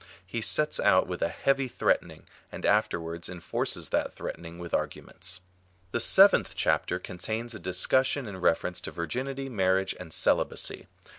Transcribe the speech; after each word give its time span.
He 0.25 0.41
sets 0.41 0.79
out 0.79 1.05
with 1.05 1.21
a 1.21 1.29
heavy 1.29 1.67
threatening, 1.67 2.23
and 2.51 2.65
afterwards 2.65 3.29
enforces 3.29 3.89
that 3.89 4.15
threatening 4.15 4.57
with 4.57 4.73
arguments. 4.73 5.41
/^ 5.87 5.91
The 5.91 5.99
seventh 5.99 6.55
chapter 6.55 6.97
contains 6.97 7.53
a 7.53 7.59
discussion 7.59 8.27
in 8.27 8.41
reference 8.41 8.81
to 8.81 8.91
virginity, 8.91 9.47
marriage, 9.47 9.95
and 9.99 10.11
celibacy. 10.11 10.87